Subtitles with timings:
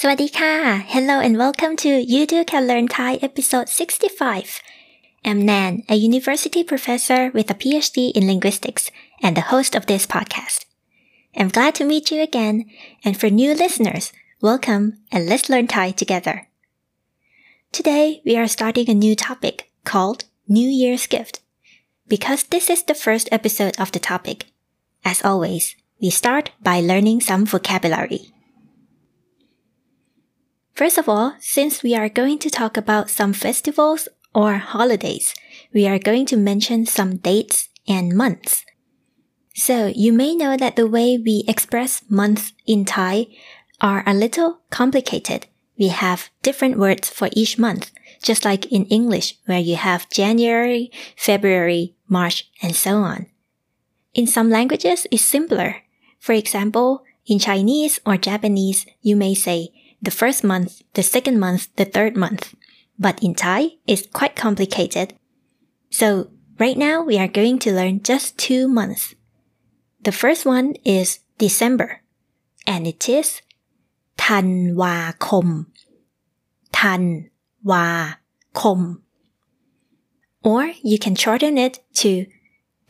[0.00, 0.54] สวัสดีค่ะ
[0.94, 4.60] Hello and welcome to You Do Can Learn Thai episode 65.
[5.28, 8.84] I'm Nan, a university professor with a PhD in linguistics
[9.24, 10.60] and the host of this podcast.
[11.38, 12.56] I'm glad to meet you again,
[13.04, 14.06] and for new listeners,
[14.48, 16.36] welcome and let's learn Thai together.
[17.78, 20.20] Today, we are starting a new topic called
[20.56, 21.34] New Year's Gift.
[22.14, 24.38] Because this is the first episode of the topic,
[25.10, 25.64] as always,
[26.02, 28.22] we start by learning some vocabulary.
[30.77, 35.33] First of all, since we are going to talk about some festivals or holidays,
[35.73, 38.63] we are going to mention some dates and months.
[39.55, 43.25] So you may know that the way we express months in Thai
[43.81, 45.47] are a little complicated.
[45.79, 47.89] We have different words for each month,
[48.21, 53.25] just like in English where you have January, February, March, and so on.
[54.13, 55.77] In some languages, it's simpler.
[56.19, 59.69] For example, in Chinese or Japanese, you may say
[60.00, 62.54] the first month, the second month, the third month.
[62.98, 65.14] But in Thai, it's quite complicated.
[65.90, 69.14] So right now we are going to learn just two months.
[70.02, 72.02] The first one is December,
[72.66, 73.40] and it is
[74.24, 74.48] ธัน
[74.82, 75.48] วาคม
[76.80, 77.02] ธัน
[77.70, 77.88] วา
[78.60, 78.80] คม
[80.50, 82.10] or you can shorten it to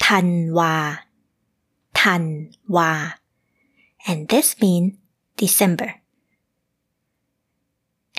[0.07, 0.75] ธันวา
[2.01, 2.25] ธัน
[2.77, 2.93] วา
[4.09, 4.91] and this means
[5.43, 5.91] December.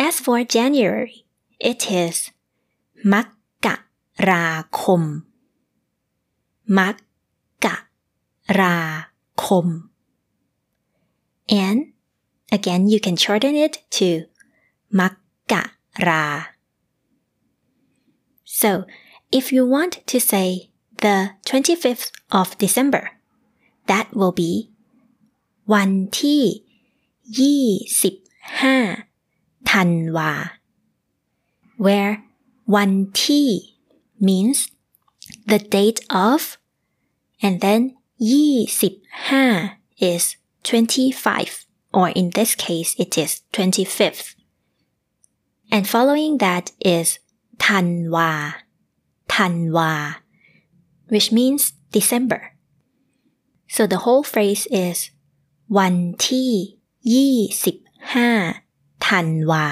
[0.07, 1.15] As for January,
[1.69, 2.17] it is
[3.11, 3.15] ม
[3.65, 3.67] ก
[4.29, 4.47] รา
[4.79, 5.03] คม
[6.77, 6.79] ม
[7.65, 7.67] ก
[8.59, 8.79] รา
[9.43, 9.67] คม
[11.65, 11.79] and
[12.57, 14.09] again you can shorten it to
[14.99, 15.01] ม
[15.51, 15.53] ก
[16.07, 16.25] รา
[18.59, 18.69] so
[19.39, 20.47] if you want to say
[21.03, 21.17] the
[21.47, 22.07] 25th
[22.39, 23.03] of December
[23.89, 24.51] that will be
[25.73, 26.43] วันที่
[27.39, 27.67] ยี่
[28.01, 28.15] สิบ
[28.61, 28.77] ห้า
[29.71, 30.31] ธันวา
[31.85, 32.13] where
[32.75, 32.91] วัน
[33.23, 33.47] ที่
[34.27, 34.59] means
[35.51, 36.39] the date of
[37.45, 37.81] and then
[38.31, 38.93] ยี่สิบ
[39.29, 39.45] ห้า
[40.11, 40.23] is
[40.63, 41.65] 25
[41.97, 44.27] or in this case it is 25th
[45.73, 46.65] and following that
[46.97, 47.07] is
[47.65, 48.31] ธันวา
[49.35, 49.93] ธันวา
[51.11, 51.61] which means
[51.97, 52.41] December
[53.75, 54.97] so the whole phrase is
[55.77, 55.95] วัน
[56.27, 56.51] ที่
[57.13, 57.77] ยี่สิบ
[58.13, 58.29] ห้า
[59.07, 59.67] ธันวา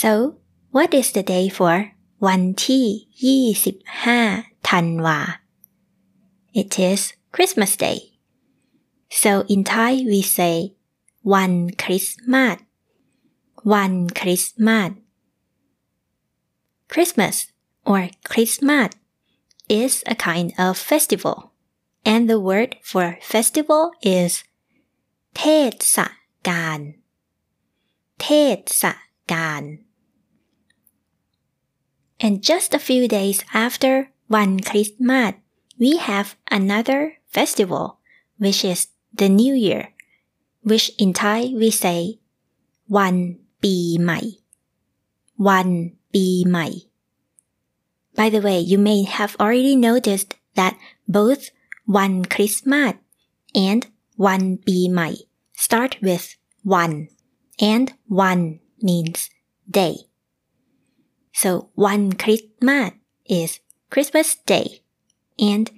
[0.00, 0.10] so
[0.74, 1.74] what is the day for
[2.26, 2.86] วันที่
[3.24, 4.20] ยี่สิบห้า
[4.70, 5.18] ธันวา
[6.60, 7.00] it is
[7.34, 7.98] Christmas Day
[9.22, 10.56] so in Thai we say
[11.34, 12.56] วันคริสต์มาส
[13.72, 14.90] วันคริสต์มาส
[16.92, 17.36] Christmas
[17.90, 18.00] or
[18.30, 18.90] Christmas
[19.82, 21.36] is a kind of festival
[22.12, 23.82] and the word for festival
[24.18, 24.32] is
[25.36, 25.72] เทศ
[26.48, 26.80] กาล
[28.20, 28.28] เท
[28.82, 28.84] ศ
[29.32, 29.62] กาล
[32.24, 33.94] and just a few days after
[34.34, 35.32] วันคริสต์มาส
[35.82, 36.28] we have
[36.58, 37.00] another
[37.36, 37.84] festival
[38.42, 38.80] which is
[39.20, 39.84] the New Year
[40.68, 42.00] which in Thai we say
[42.96, 43.16] วัน
[43.62, 44.20] ปีใหม่
[45.48, 45.68] วัน
[46.14, 46.68] ปีใหม่
[48.18, 50.74] By the way, you may have already noticed that
[51.18, 51.42] both
[51.96, 52.94] วันคริสต์มาส
[53.68, 53.82] and
[54.26, 55.10] วันปีใหม่
[55.57, 57.09] start with one
[57.59, 59.29] and one means
[59.69, 59.95] day.
[61.33, 62.93] So one Christmas
[63.25, 63.59] is
[63.89, 64.83] Christmas day
[65.39, 65.69] and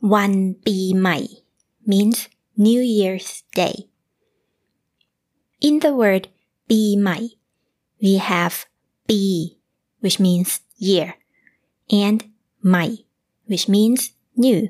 [0.00, 1.26] one bi Mai
[1.84, 3.90] means New Year's Day.
[5.60, 6.28] In the word
[6.68, 7.28] "bi Mai,
[8.00, 8.66] we have
[9.08, 9.56] "bi,"
[10.00, 11.14] which means year,
[11.90, 12.24] and
[12.62, 12.98] Mai,
[13.46, 14.68] which means new.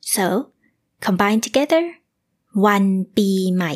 [0.00, 0.52] So,
[1.00, 1.96] combined together,
[2.65, 2.85] วัน
[3.17, 3.73] ปีใหม่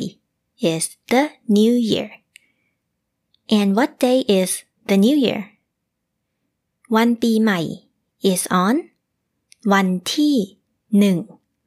[0.72, 1.24] is the
[1.58, 2.10] new year.
[3.58, 4.52] And what day is
[4.90, 5.42] the new year?
[6.96, 7.60] วันปีใหม่
[8.32, 8.76] is on
[9.74, 10.36] วันที่
[11.00, 11.18] หนึ่ง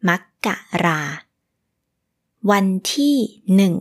[0.09, 0.11] ม
[0.47, 0.49] ก
[0.85, 1.01] รา
[2.51, 3.17] วันที่
[3.57, 3.75] หนึ่ง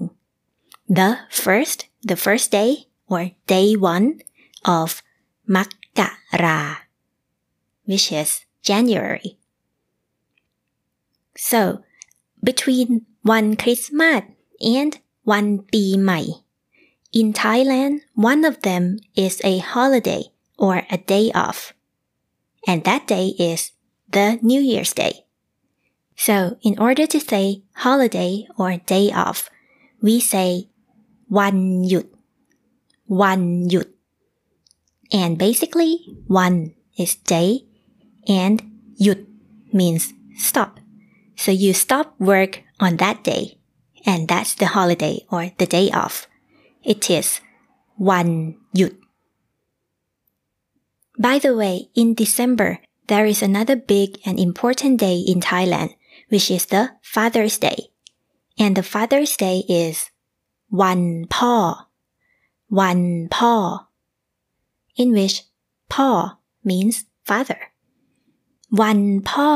[0.98, 1.10] the
[1.42, 1.80] first
[2.10, 2.72] the first day
[3.12, 3.22] or
[3.54, 4.07] day one
[4.78, 4.89] of
[5.56, 5.57] ม
[6.00, 6.01] ก
[6.44, 6.62] รา
[7.88, 8.30] which is
[8.69, 9.30] January.
[11.50, 11.84] So
[12.44, 13.06] between
[13.36, 14.24] one Christmas
[14.75, 14.92] and
[15.34, 16.19] one ปีใหม่
[17.19, 17.94] in Thailand
[18.30, 18.84] one of them
[19.25, 20.24] is a holiday
[20.66, 21.60] or a day off
[22.68, 23.62] and that day is
[24.16, 25.25] the New Year's Day.
[26.16, 29.50] So in order to say holiday or day off,
[30.01, 30.50] we say
[31.38, 31.57] วัน
[31.88, 32.07] หยุด
[33.22, 33.88] วันหยุด
[35.22, 35.94] and basically
[36.44, 36.57] one
[37.04, 37.50] is day
[38.42, 38.57] and
[39.01, 39.19] หยุด
[39.78, 40.04] means
[40.48, 40.72] stop.
[41.42, 42.54] So you stop work
[42.86, 43.44] on that day
[44.06, 46.16] and that's the holiday or the day off.
[46.92, 47.28] It is
[48.10, 48.28] วัน
[48.78, 48.94] หยุด
[51.25, 52.69] By the way, in December,
[53.12, 55.89] there is another big and important day in Thailand,
[56.31, 57.80] which is the Father's Day.
[58.63, 59.98] And the Father's Day is
[60.81, 61.01] วัน
[61.36, 61.56] พ่อ
[62.80, 63.00] วัน
[63.36, 63.54] พ่อ
[65.01, 65.38] in which
[65.94, 66.10] พ่อ
[66.69, 66.95] means
[67.30, 67.62] father.
[68.81, 69.00] วัน
[69.30, 69.51] พ่อ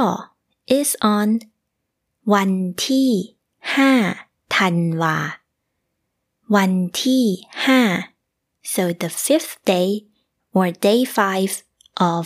[0.79, 1.27] is on
[2.33, 2.51] วัน
[2.87, 3.09] ที่
[3.75, 3.91] ห้า
[4.57, 5.15] ธันวา
[6.55, 6.71] วัน
[7.03, 7.25] ที่
[7.65, 7.81] ห้า
[8.73, 9.89] so the fifth day
[10.57, 11.53] or day five
[12.11, 12.25] of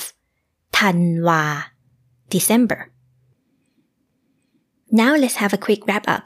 [0.80, 1.44] ธันวา
[2.34, 2.80] December
[5.02, 6.26] now let's have a quick wrap up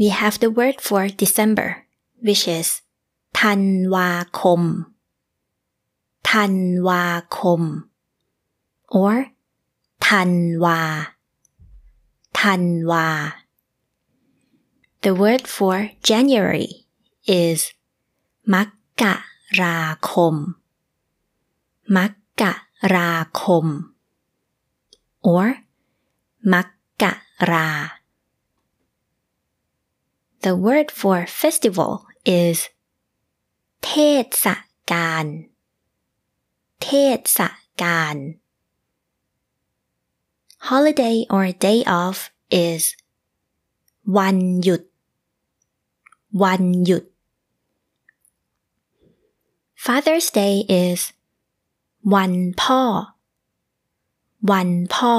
[0.00, 1.68] we have the word for December
[2.26, 2.68] which is
[3.40, 3.62] ธัน
[3.94, 4.62] วาคม
[6.30, 6.54] ธัน
[6.88, 7.06] วา
[7.38, 7.62] คม
[9.02, 9.16] or
[10.08, 10.32] ธัน
[10.64, 10.80] วา
[12.40, 13.10] ธันวา
[15.04, 15.76] The word for
[16.10, 16.70] January
[17.42, 17.58] is
[18.54, 18.56] ม
[19.02, 19.04] ก
[19.62, 19.80] รา
[20.10, 20.36] คม
[21.96, 21.98] ม
[22.40, 22.42] ก
[22.96, 23.66] ราคม
[25.26, 25.48] or
[26.52, 26.54] ม
[27.02, 27.04] ก
[27.50, 27.70] รา
[30.44, 31.92] The word for festival
[32.42, 32.58] is
[33.84, 33.92] เท
[34.44, 34.46] ศ
[34.92, 35.26] กาล
[36.82, 36.88] เท
[37.36, 37.40] ศ
[37.82, 38.16] กาล
[40.68, 42.18] Holiday or day off
[42.50, 42.82] is
[44.16, 44.82] วันหยุด
[46.42, 47.04] วันหยุด
[49.84, 51.00] Father's Day is
[52.14, 52.32] วัน
[52.62, 52.82] พ่อ
[54.50, 55.14] วันพ่อ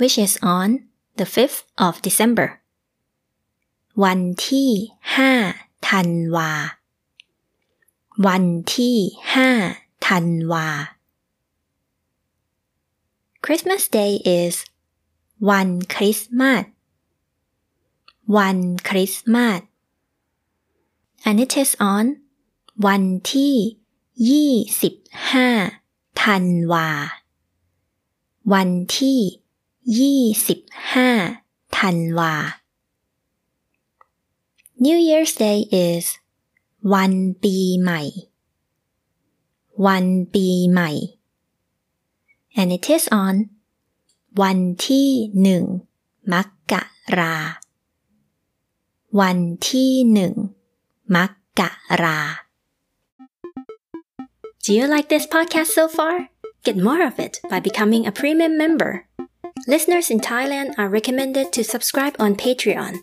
[0.00, 0.68] which is on
[1.18, 2.48] the 5th of December
[4.04, 4.70] วันที่
[5.16, 5.32] ห้า
[5.88, 6.50] ธันวา
[8.26, 8.44] วัน
[8.74, 8.96] ที่
[9.34, 9.50] ห้า
[10.06, 10.68] ธันวา
[13.49, 14.55] Christmas Day is
[15.49, 16.63] วันคริสต์มาส
[18.37, 18.57] วัน
[18.89, 19.61] คริสต์มาส
[21.27, 22.05] and it is on
[22.87, 23.03] วัน
[23.33, 23.55] ที่
[24.29, 24.95] ยี่สิบ
[25.31, 25.49] ห้า
[26.23, 26.89] ธันวา
[28.53, 29.19] วันที่
[29.99, 30.59] ยี่สิบ
[30.93, 31.09] ห้า
[31.79, 32.33] ธันวา
[34.85, 36.05] New Year's Day is
[36.93, 37.13] วัน
[37.43, 38.01] ปีใหม่
[39.85, 40.91] วันปีใหม่
[42.58, 43.34] and it is on
[44.42, 45.10] วันที่
[45.42, 45.64] หนึ่ง
[46.32, 46.34] ม
[46.72, 46.74] ก
[47.18, 47.36] รา
[49.20, 49.38] วัน
[49.70, 50.34] ที่หนึ่ง
[51.14, 51.18] ม
[51.58, 51.60] ก
[52.02, 52.20] รา
[54.64, 56.14] Do you like this podcast so far?
[56.66, 58.92] Get more of it by becoming a premium member.
[59.66, 62.94] Listeners in Thailand are recommended to subscribe on Patreon.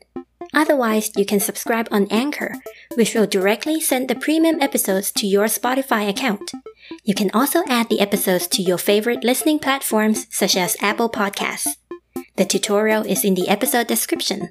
[0.54, 2.56] Otherwise, you can subscribe on Anchor,
[2.96, 6.52] which will directly send the premium episodes to your Spotify account.
[7.05, 11.67] You can also add the episodes to your favorite listening platforms such as Apple Podcasts.
[12.37, 14.51] The tutorial is in the episode description.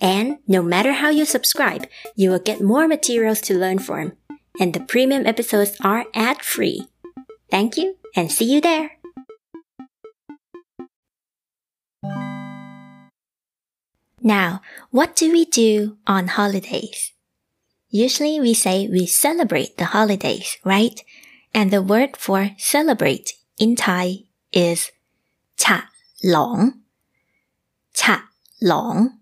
[0.00, 4.12] And no matter how you subscribe, you will get more materials to learn from.
[4.60, 6.88] And the premium episodes are ad free.
[7.50, 8.98] Thank you and see you there.
[14.20, 17.12] Now, what do we do on holidays?
[17.88, 21.00] Usually we say we celebrate the holidays, right?
[21.54, 24.90] and the word for celebrate in Thai is
[25.56, 25.88] cha
[26.22, 26.80] long.
[27.94, 28.28] Cha
[28.60, 29.18] long.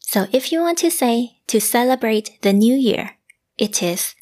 [0.00, 3.16] So if you want to say to celebrate the new year,
[3.58, 4.14] it is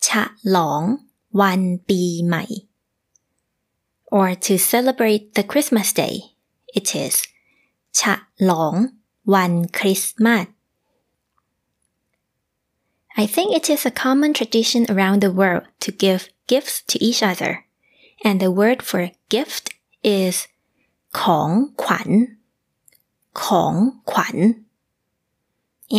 [0.00, 2.46] cha long wan bi mai.
[4.10, 6.20] Or to celebrate the Christmas day,
[6.74, 7.22] it is
[7.92, 10.48] cha long wan Christmas.
[13.15, 17.23] I think it is a common tradition around the world to give gifts to each
[17.23, 17.65] other.
[18.23, 19.73] And the word for gift
[20.03, 20.47] is
[21.19, 21.49] ของ
[21.83, 22.09] ขวัญ
[23.41, 23.73] ของ
[24.11, 24.37] ขวัญ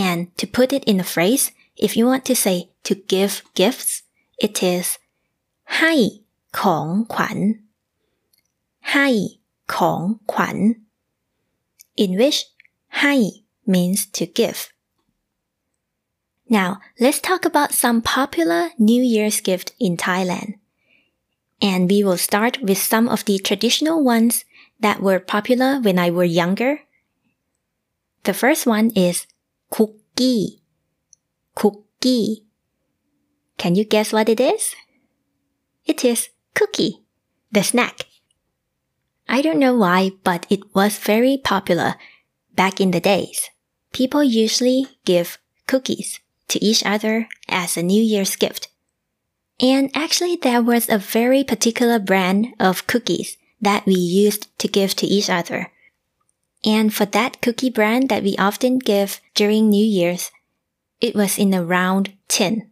[0.09, 1.45] And to put it in a phrase,
[1.77, 4.03] if you want to say to give gifts,
[4.39, 4.87] it is
[5.79, 5.95] ให้
[6.61, 7.39] ของขวัญ
[8.93, 9.09] ให้
[9.75, 10.01] ของ
[10.33, 10.57] ขวัญ
[12.03, 12.39] in which
[13.01, 13.15] ให้
[13.73, 14.61] means to give.
[16.54, 20.60] now, let's talk about some popular New Year's gift in Thailand.
[21.60, 24.46] And we will start with some of the traditional ones
[24.80, 26.82] that were popular when I were younger.
[28.26, 29.26] The first one is
[29.72, 30.62] cookie.
[31.56, 32.46] Cookie.
[33.58, 34.76] Can you guess what it is?
[35.88, 37.02] It is cookie,
[37.52, 38.06] the snack.
[39.28, 41.96] I don't know why, but it was very popular
[42.54, 43.50] back in the days.
[43.92, 46.20] People usually give cookies
[46.50, 48.70] to each other as a New Year's gift.
[49.60, 54.96] And actually there was a very particular brand of cookies that we used to give
[54.96, 55.72] to each other.
[56.66, 60.32] And for that cookie brand that we often give during New Year's,
[61.02, 62.70] it was in a round tin.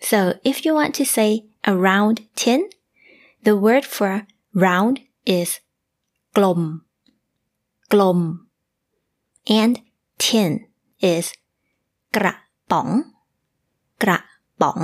[0.00, 2.68] So if you want to say a round tin,
[3.42, 5.60] the word for round is
[6.34, 6.84] glom,
[7.88, 8.48] glom,
[9.46, 9.80] and
[10.18, 10.66] tin
[11.00, 11.34] is
[12.12, 12.45] gra.
[12.71, 12.87] ป๋อง
[14.03, 14.19] กระ
[14.61, 14.79] ป๋อง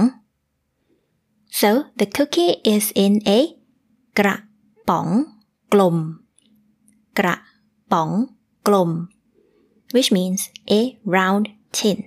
[1.59, 3.39] So the cookie is in a
[4.17, 4.35] กระ
[4.89, 5.07] ป๋อง
[5.73, 5.97] กลม
[7.17, 7.35] กระ
[7.91, 8.09] ป๋อง
[8.67, 8.91] กลม
[9.93, 11.97] which means a round tin.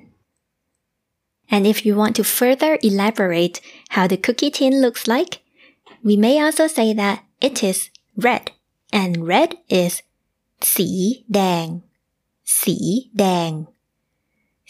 [1.50, 5.40] And if you want to further elaborate how the cookie tin looks like,
[6.04, 8.52] we may also say that it is red,
[8.92, 10.02] and red is
[10.74, 10.88] สี
[11.34, 11.66] แดง
[12.60, 12.76] สี
[13.18, 13.50] แดง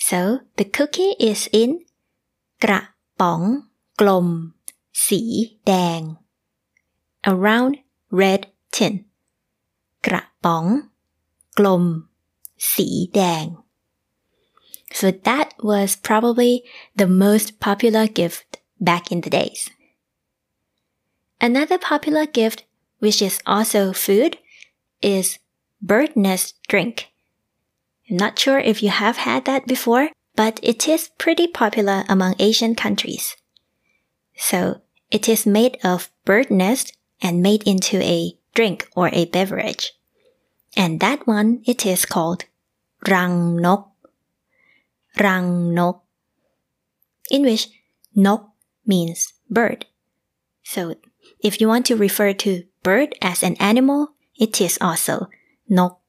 [0.09, 0.21] So
[0.59, 1.71] the cookie is in
[2.65, 2.81] กระ
[3.21, 3.43] ป๋อง
[4.01, 4.29] กลม
[5.07, 5.23] สี
[5.67, 6.01] แดง
[7.31, 7.75] a round
[8.21, 8.43] red
[8.77, 8.95] tin
[10.07, 10.67] กระป๋อง
[11.59, 11.85] กลม
[12.73, 13.47] สีแดง
[14.99, 16.65] So that was probably
[17.01, 19.71] the most popular gift back in the days.
[21.41, 22.65] Another popular gift,
[22.99, 24.39] which is also food,
[25.01, 25.39] is
[25.81, 26.97] bird nest drink.
[28.10, 32.36] I'm not sure if you have had that before, but it is pretty popular among
[32.40, 33.36] Asian countries.
[34.36, 34.82] So
[35.12, 39.94] it is made of bird nest and made into a drink or a beverage.
[40.76, 42.46] And that one, it is called
[43.08, 43.92] rang nok.
[45.20, 46.04] Rang nok.
[47.32, 47.70] In which
[48.14, 48.50] nok
[48.86, 49.86] means bird.
[50.64, 50.96] So
[51.40, 55.30] if you want to refer to bird as an animal, it is also
[55.70, 56.02] nok.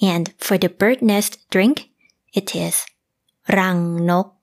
[0.00, 1.90] And for the bird nest drink,
[2.32, 2.84] it is
[3.48, 4.34] rang nok.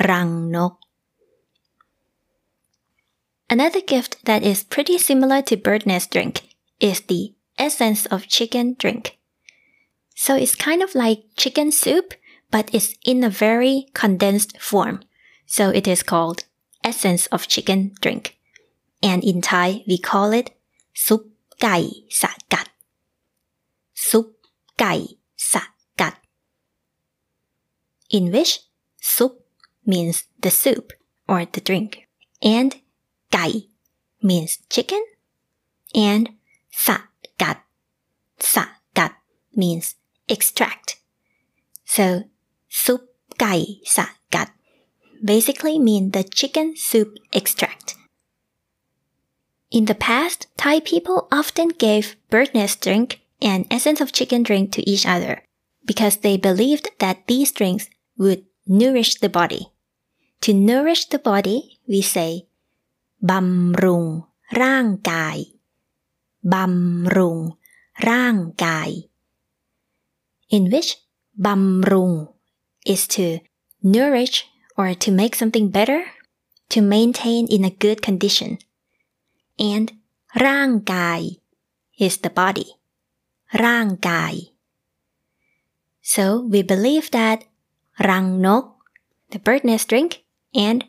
[0.00, 0.78] Rang nok.
[3.48, 6.42] Another gift that is pretty similar to bird nest drink
[6.80, 9.18] is the essence of chicken drink.
[10.14, 12.14] So it's kind of like chicken soup,
[12.50, 15.02] but it's in a very condensed form.
[15.46, 16.44] So it is called
[16.82, 18.36] essence of chicken drink.
[19.02, 20.50] And in Thai, we call it
[20.94, 22.28] soup gai sa
[24.76, 24.88] gat.
[24.88, 25.06] Gai
[25.36, 25.60] sa
[25.96, 26.16] gat.
[28.10, 28.60] In which
[29.00, 29.40] soup
[29.84, 30.92] means the soup
[31.28, 32.08] or the drink.
[32.42, 32.76] And
[33.30, 33.68] gai
[34.22, 35.02] means chicken.
[35.94, 36.36] And
[36.70, 37.64] sa gat,
[38.38, 39.16] sa gat
[39.54, 39.96] means
[40.28, 41.00] extract.
[41.84, 42.24] So
[42.68, 44.52] soup gai sa gat
[45.24, 47.96] basically mean the chicken soup extract.
[49.70, 54.71] In the past, Thai people often gave bird nest drink and essence of chicken drink
[54.73, 55.43] to each other
[55.85, 59.63] because they believed that these drinks would nourish the body.
[60.41, 62.31] To nourish the body, we say
[63.29, 64.05] บำรุง
[64.61, 65.37] ร่างกาย
[66.53, 67.39] บำรุง
[68.09, 68.89] ร่างกาย
[70.55, 70.91] in which
[71.45, 72.11] บำรุง
[72.93, 73.25] is to
[73.95, 74.37] nourish
[74.79, 76.01] or to make something better
[76.73, 78.51] to maintain in a good condition
[79.73, 79.87] and
[80.45, 81.19] ร่างกาย
[82.05, 82.67] is the body
[83.63, 84.33] ร่างกาย
[86.13, 87.39] so we believe that
[88.09, 88.63] รังนก
[89.31, 90.11] the bird nest drink
[90.67, 90.79] and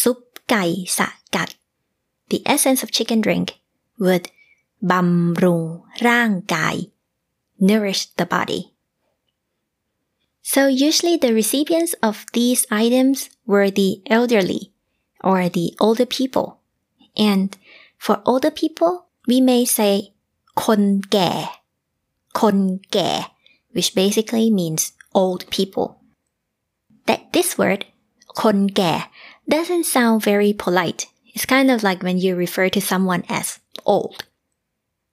[0.00, 0.18] ซุป
[0.50, 0.64] ไก่
[0.98, 1.48] สะกัด
[2.30, 3.48] the essence of chicken drink
[4.04, 4.24] would
[4.90, 5.62] บำรุง
[6.08, 6.76] ร่างกาย
[7.68, 8.60] nourish the body
[10.52, 13.18] so usually the recipients of these items
[13.52, 14.62] were the elderly
[15.30, 16.48] or the older people
[17.30, 17.48] and
[18.04, 18.92] for older people
[19.30, 19.94] we may say
[20.64, 20.82] คน
[21.12, 21.32] แก่
[22.40, 22.56] คน
[22.92, 23.12] แก่
[23.74, 24.82] which basically means
[25.20, 25.88] old people
[27.08, 27.80] that this word
[28.42, 28.94] คนแก่
[29.54, 31.02] doesn't sound very polite.
[31.34, 33.46] It's kind of like when you refer to someone as
[33.94, 34.18] old.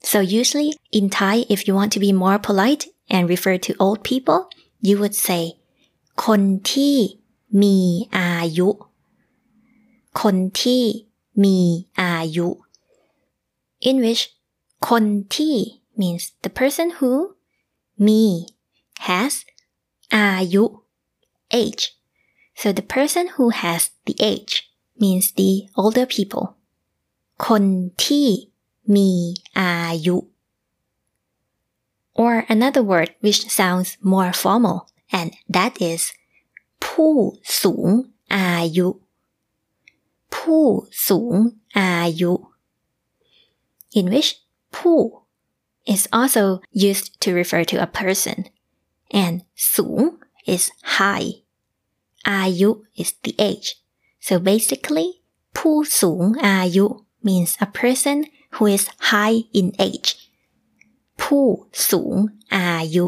[0.09, 3.99] So usually in Thai, if you want to be more polite and refer to old
[4.03, 4.39] people,
[4.87, 5.41] you would say
[6.25, 6.95] คนที่
[7.61, 7.77] มี
[8.17, 8.69] อายุ
[10.21, 10.83] คนที่
[11.43, 11.57] มี
[12.01, 12.47] อายุ
[13.89, 14.23] in which
[14.89, 15.03] คน
[15.35, 15.55] ที่
[15.99, 17.11] means the person who
[18.05, 18.23] มี
[19.07, 19.33] has
[20.15, 20.65] อายุ
[21.61, 21.83] age
[22.59, 24.53] so the person who has the age
[25.01, 26.45] means the older people
[27.45, 27.63] คน
[28.03, 28.27] ที่
[28.95, 29.11] มี
[29.59, 30.17] อายุ
[32.21, 34.79] or another word which sounds more formal
[35.17, 36.01] and that is
[36.85, 37.15] ผู้
[37.61, 37.87] สูง
[38.35, 38.89] อายุ
[40.35, 40.65] ผู้
[41.07, 41.35] สูง
[41.77, 42.33] อายุ
[43.99, 44.29] in which
[44.75, 44.99] ผู้
[45.93, 48.37] is also used to refer to a person
[49.21, 49.35] and
[49.73, 50.01] สูง
[50.53, 50.63] is
[50.97, 51.29] high
[52.29, 52.69] อายุ
[53.01, 53.67] is the age
[54.27, 55.09] so basically
[55.57, 56.85] ผู้สูงอายุ
[57.27, 58.17] means a person
[58.55, 60.09] who is high in age
[61.21, 61.45] ผู้
[61.89, 62.15] สูง
[62.55, 63.07] อายุ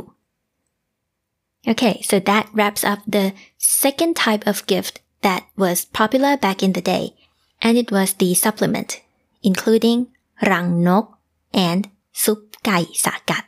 [1.68, 6.72] Okay, so that wraps up the second type of gift that was popular back in
[6.74, 7.13] the day,
[7.62, 9.01] and it was the supplement,
[9.44, 10.08] including
[10.42, 11.20] rang nok
[11.54, 13.46] and sup gai sakat.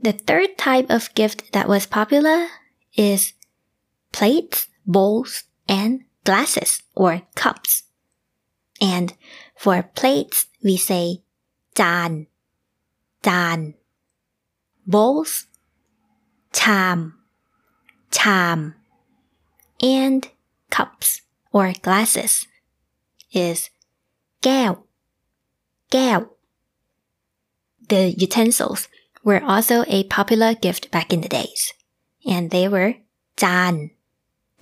[0.00, 2.48] The third type of gift that was popular
[2.94, 3.32] is
[4.12, 7.84] plates, bowls, and glasses or cups.
[8.80, 9.14] And
[9.56, 11.24] for plates, we say
[11.80, 12.12] จาน
[13.26, 13.58] จาน
[14.92, 15.32] bowls
[16.58, 16.98] ชาม
[18.16, 18.58] ชาม
[19.96, 20.22] and
[20.74, 21.08] cups
[21.56, 22.34] or glasses
[23.44, 23.58] is
[24.44, 24.72] แก้ว
[25.92, 26.20] แก้ว
[27.92, 28.88] The utensils
[29.22, 31.62] were also a popular gift back in the days
[32.32, 32.92] and they were
[33.42, 33.74] จาน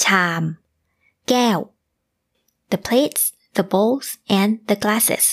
[0.02, 0.44] ชาม
[1.28, 1.58] แก้ว
[2.72, 3.22] the plates
[3.56, 4.06] the bowls
[4.38, 5.26] and the glasses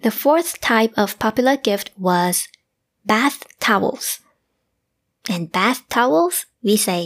[0.00, 2.48] the fourth type of popular gift was
[3.04, 4.20] bath towels.
[5.28, 7.02] And bath towels, we say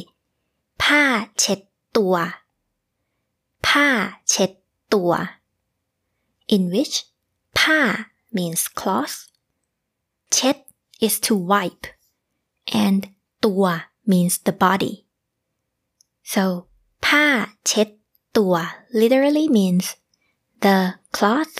[0.83, 1.05] ผ้า
[1.39, 1.61] เช็ด
[1.97, 2.17] ตัว
[3.67, 3.89] ผ้า
[4.31, 4.51] เช็ด
[4.95, 5.13] ตัว
[6.55, 6.97] in which
[7.59, 7.81] ผ้า
[8.37, 9.17] means cloth
[10.33, 10.57] เช็ด
[11.07, 11.87] is to wipe
[12.85, 13.01] and
[13.45, 13.65] ตัว
[14.11, 14.95] means the body
[16.33, 16.43] so
[17.05, 17.27] ผ้า
[17.67, 17.89] เช็ด
[18.37, 18.55] ตัว
[19.01, 19.87] literally means
[20.65, 20.79] the
[21.17, 21.55] cloth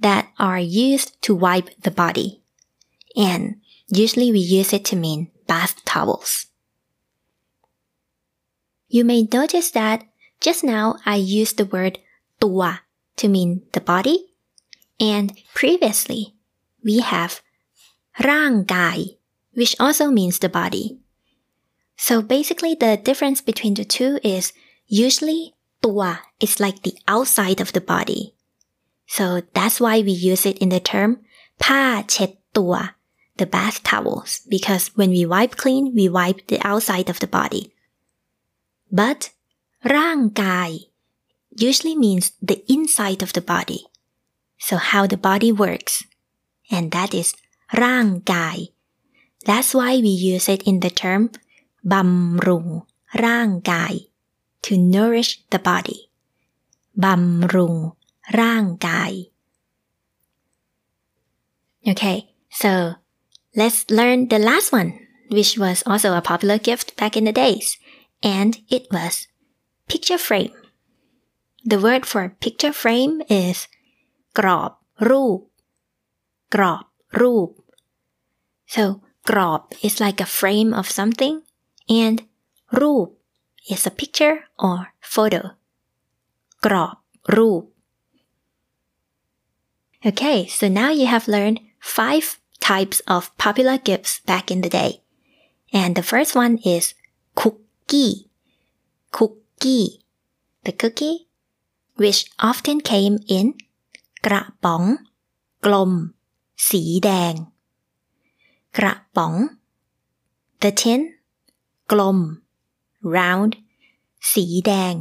[0.00, 2.42] that are used to wipe the body.
[3.16, 3.56] And
[3.88, 6.46] usually we use it to mean bath towels.
[8.88, 10.04] You may notice that
[10.40, 11.98] just now I used the word
[12.40, 12.82] tua
[13.16, 14.29] to mean the body.
[15.01, 16.35] and previously,
[16.85, 17.41] we have
[18.23, 19.17] rang gai,
[19.53, 20.99] which also means the body.
[21.97, 24.53] So basically, the difference between the two is
[24.85, 28.35] usually tua is like the outside of the body.
[29.07, 31.25] So that's why we use it in the term
[31.57, 32.95] pa chet tua,
[33.37, 37.73] the bath towels, because when we wipe clean, we wipe the outside of the body.
[38.91, 39.31] But
[39.83, 40.93] rang gai
[41.57, 43.85] usually means the inside of the body.
[44.66, 45.94] so how the body works
[46.74, 47.28] and that is
[47.82, 48.56] ร่างกาย
[49.48, 51.22] that's why we use it in the term
[51.92, 52.66] บำรุง
[53.24, 53.92] ร่างกาย
[54.64, 56.00] to nourish the body
[57.04, 57.74] บำรุง
[58.40, 59.12] ร่างกาย
[61.92, 62.18] Okay,
[62.50, 62.70] so
[63.54, 64.90] let's learn the last one,
[65.30, 67.78] which was also a popular gift back in the days,
[68.24, 69.28] and it was
[69.86, 70.52] picture frame.
[71.64, 73.68] The word for picture frame is
[74.38, 74.70] กรอบ
[75.08, 75.40] รูป
[76.54, 76.84] กรอบ
[77.20, 77.48] รูป
[78.74, 78.84] so
[79.28, 81.36] กรอบ is like a frame of something
[82.02, 82.16] and
[82.80, 83.08] รูป
[83.72, 84.78] is a picture or
[85.14, 85.42] photo
[86.64, 86.96] กรอบ
[87.36, 87.62] รูป
[90.10, 95.02] Okay, so now you have learned five types of popular gifts back in the day.
[95.72, 96.94] And the first one is
[97.34, 98.30] cookie.
[99.10, 100.04] Cookie.
[100.62, 101.26] The cookie,
[101.96, 103.54] which often came in
[104.25, 104.83] กระป๋อง
[105.65, 105.91] กลม
[106.69, 107.33] สีแดง
[108.77, 109.33] กระป๋อง
[110.61, 111.01] the tin
[111.91, 112.19] กลม
[113.17, 113.51] round
[114.33, 114.93] สีแดง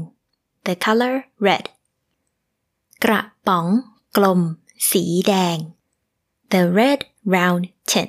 [0.66, 1.14] the color
[1.46, 1.64] red
[3.04, 3.66] กระป๋อง
[4.16, 4.40] กลม
[4.90, 5.56] สีแดง
[6.52, 7.00] the red
[7.34, 8.08] round tin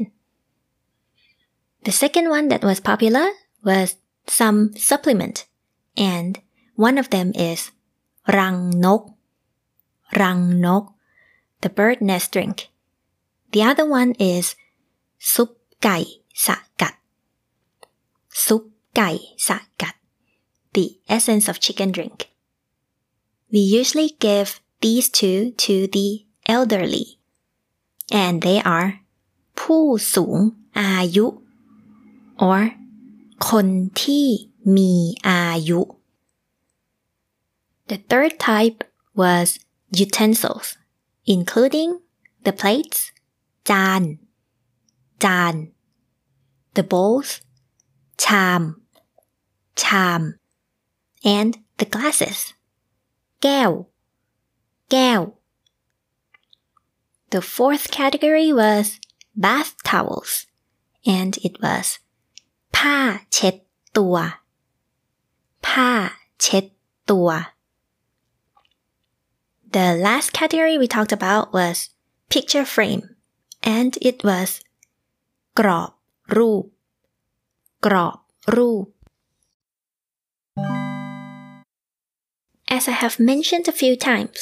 [1.85, 3.27] the second one that was popular
[3.67, 3.87] was
[4.39, 5.37] some supplement
[6.13, 6.31] and
[6.87, 7.59] one of them is
[8.37, 9.01] รังนก
[10.21, 10.83] รังนก
[11.62, 12.56] the bird nest drink
[13.52, 14.46] the other one is
[15.32, 15.50] ซุป
[15.82, 15.96] ไก่
[16.44, 16.48] ส
[16.80, 16.94] กัด
[18.44, 18.62] ซุป
[18.96, 19.10] ไก่
[19.46, 19.48] ส
[19.80, 19.94] กัด
[20.74, 22.18] the essence of chicken drink
[23.52, 24.48] we usually give
[24.84, 26.08] these two to the
[26.54, 27.06] elderly
[28.22, 28.88] and they are
[29.60, 30.38] ผู้สูง
[30.80, 31.26] อายุ
[32.48, 32.60] or
[33.48, 33.66] คน
[34.02, 34.26] ที่
[34.76, 34.92] มี
[35.28, 35.80] อายุ
[37.90, 38.78] The third type
[39.20, 39.46] was
[40.04, 40.68] utensils
[41.34, 41.90] including
[42.46, 42.98] the plates
[43.70, 44.02] จาน
[45.24, 45.54] จาน
[46.76, 47.30] the bowls
[48.22, 48.62] ชาม
[49.82, 50.22] ชาม
[51.36, 52.38] and the glasses
[53.42, 53.70] แก้ว
[54.90, 55.20] แก้ว
[57.32, 59.00] the fourth category was
[59.34, 60.46] bath towels,
[61.04, 61.86] and it was
[62.76, 62.98] ผ้า
[63.32, 63.54] เช็ด
[63.98, 64.16] ตัว
[65.66, 65.90] ผ้า
[66.42, 66.64] เช็ด
[67.10, 67.28] ตัว
[69.72, 71.90] The last category we talked about was
[72.30, 73.02] picture frame,
[73.62, 74.48] and it was
[75.58, 75.90] กรอบ
[76.36, 76.64] รูป
[77.86, 78.16] กรอบ
[78.54, 78.86] รูป
[82.76, 84.38] As I have mentioned a few times,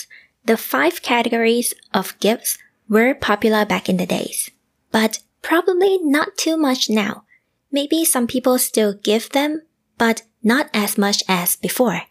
[0.51, 4.51] the five categories of gifts were popular back in the days,
[4.91, 7.25] but probably not too much now.
[7.71, 9.63] Maybe some people still give them,
[9.99, 12.03] but not as much as before.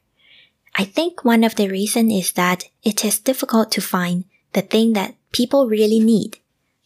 [0.79, 4.93] I think one of the reason is that it is difficult to find the thing
[4.93, 6.39] that people really need,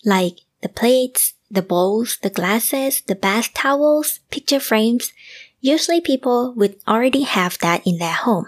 [0.03, 5.13] like the plates, the bowls, the glasses, the bath towels, picture frames.
[5.61, 8.47] Usually people would already have that in their home.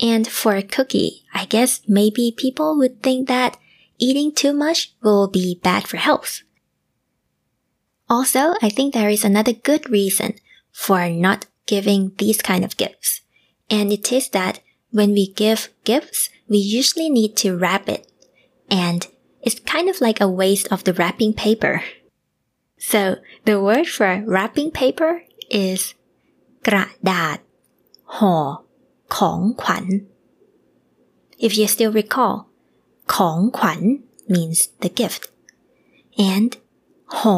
[0.00, 3.58] And for a cookie, I guess maybe people would think that
[3.98, 6.42] eating too much will be bad for health.
[8.08, 10.34] Also, I think there is another good reason
[10.70, 13.21] for not giving these kind of gifts.
[13.71, 14.59] And it is that
[14.91, 18.09] when we give gifts, we usually need to wrap it.
[18.69, 19.05] And
[19.41, 21.83] it's kind of like a waste of the wrapping paper.
[22.77, 25.93] So the word for wrapping paper is
[26.67, 27.37] กระดาษ
[28.17, 28.35] ห่อ
[29.15, 29.85] ของขวัญ
[31.45, 32.35] If you still recall
[33.13, 33.81] ของขวัญ
[34.33, 35.23] means the gift
[36.33, 36.51] and
[37.19, 37.37] ห่อ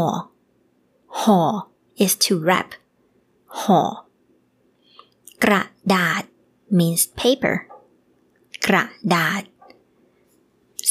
[1.22, 1.40] ห่อ
[2.04, 2.70] is to wrap
[3.62, 3.82] ห่อ
[5.44, 6.24] กระดาษ
[6.78, 7.56] means paper
[8.68, 9.44] กระดาษ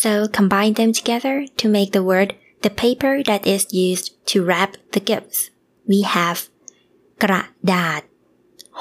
[0.02, 2.30] so combine them together to make the word
[2.64, 5.38] the paper that is used to wrap the gifts
[5.90, 6.38] we have
[7.22, 8.02] กระดาษ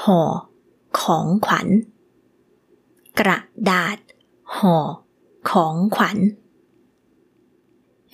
[0.02, 0.20] ห่อ
[1.00, 1.68] ของขวัญ
[3.20, 3.38] กระ
[3.70, 3.98] ดาษ
[4.56, 4.76] ห่อ
[5.50, 6.18] ของขวัญ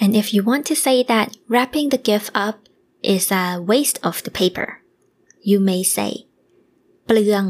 [0.02, 2.56] and if you want to say that wrapping the gift up
[3.14, 4.68] is a waste of the paper
[5.50, 6.12] you may say
[7.08, 7.44] เปลือง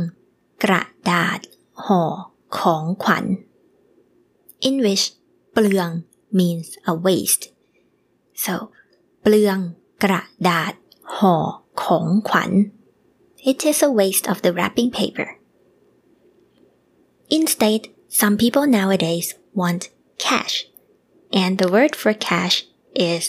[0.65, 1.41] กระดาษ
[1.85, 2.03] ห่อ
[2.59, 3.25] ของขวัญ
[4.69, 5.05] in which
[5.53, 5.89] เปลือง
[6.39, 7.45] means a waste
[8.45, 8.55] so
[9.23, 9.59] เปลือง
[10.03, 10.73] กระดาษ
[11.17, 11.37] ห่อ
[11.83, 12.51] ของขวัญ
[13.51, 15.29] it is a waste of the wrapping paper
[17.39, 17.81] instead
[18.21, 19.29] some people nowadays
[19.61, 19.83] want
[20.27, 20.55] cash
[21.43, 22.57] and the word for cash
[23.13, 23.25] is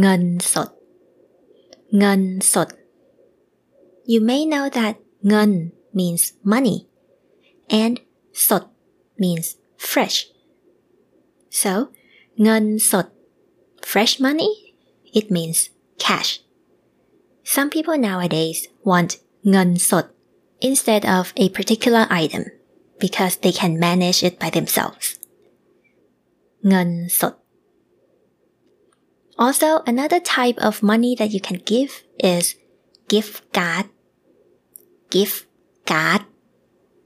[0.00, 0.70] เงินสด
[1.98, 2.68] เงินสด
[4.12, 4.94] you may know that
[5.29, 5.51] เงิน
[5.97, 6.77] means money
[7.81, 7.95] and
[8.47, 8.63] สด
[9.21, 9.47] means
[9.89, 10.17] fresh.
[11.61, 11.71] So,
[12.43, 13.07] เงินสด,
[13.91, 14.51] fresh money,
[15.19, 15.59] it means
[16.05, 16.29] cash.
[17.53, 18.59] Some people nowadays
[18.89, 19.11] want
[19.51, 20.05] เงินสด
[20.69, 22.43] instead of a particular item
[23.03, 25.05] because they can manage it by themselves.
[26.69, 27.33] เงินสด.
[29.43, 31.91] Also, another type of money that you can give
[32.33, 32.45] is
[33.13, 33.85] gift card
[35.14, 35.46] gift
[35.86, 36.22] card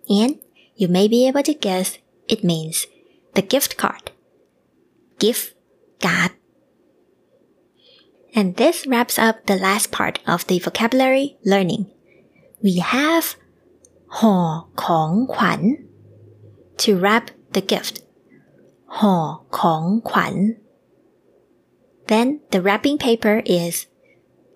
[0.08, 0.38] and
[0.76, 1.98] you may be able to guess
[2.28, 2.86] it means
[3.34, 4.10] the gift card
[5.18, 5.54] gift
[6.00, 6.32] card
[8.34, 11.86] and this wraps up the last part of the vocabulary learning
[12.62, 13.26] we have
[14.18, 14.36] ห่อ
[14.84, 15.60] ของขวัญ
[16.82, 17.24] to wrap
[17.54, 17.94] the gift
[18.98, 19.16] ห่อ
[19.58, 20.34] ของขวัญ
[22.10, 23.74] then the wrapping paper is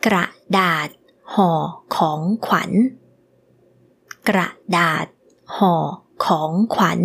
[0.07, 0.27] กระ
[0.59, 0.89] ดาษ
[1.35, 1.51] ห่อ
[1.97, 2.71] ของขวัญ
[4.29, 5.07] กระดาษ
[5.57, 5.75] ห่อ
[6.25, 7.01] ของขวัญ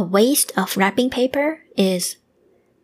[0.00, 1.48] A waste of wrapping paper
[1.90, 2.04] is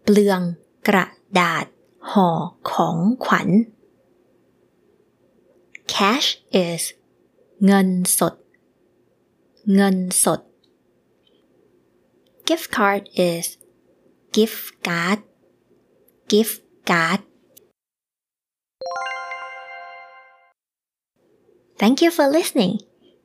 [0.02, 0.40] เปลือง
[0.88, 1.06] กระ
[1.40, 1.66] ดาษ
[2.10, 2.28] ห่อ
[2.70, 3.48] ของขวัญ
[5.92, 6.28] Cash
[6.64, 6.82] is
[7.64, 8.34] เงินสด
[9.74, 10.40] เงินสด
[12.48, 13.46] Gift card is
[14.36, 15.18] gift card
[16.30, 16.58] gift
[16.90, 17.20] card
[21.80, 22.80] Thank you for listening.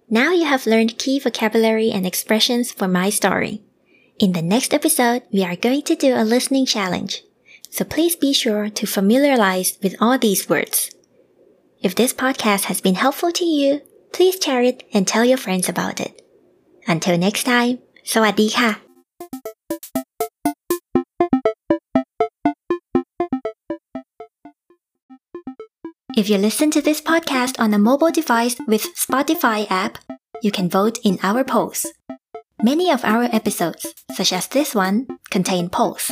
[0.09, 3.61] Now you have learned key vocabulary and expressions for my story.
[4.19, 7.23] In the next episode, we are going to do a listening challenge.
[7.69, 10.91] So please be sure to familiarize with all these words.
[11.81, 15.69] If this podcast has been helpful to you, please share it and tell your friends
[15.69, 16.21] about it.
[16.87, 17.75] Until next time,
[18.13, 18.84] สวัสดีค่ะ
[26.16, 29.98] If you listen to this podcast on a mobile device with Spotify app,
[30.40, 31.84] you can vote in our polls.
[32.62, 36.10] Many of our episodes, such as this one, contain polls.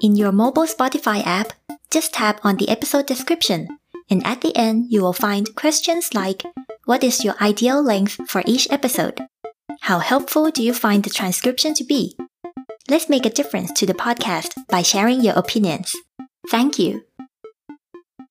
[0.00, 1.54] In your mobile Spotify app,
[1.90, 3.66] just tap on the episode description,
[4.08, 6.44] and at the end you will find questions like
[6.84, 9.26] What is your ideal length for each episode?
[9.80, 12.16] How helpful do you find the transcription to be?
[12.88, 15.96] Let's make a difference to the podcast by sharing your opinions.
[16.48, 17.05] Thank you.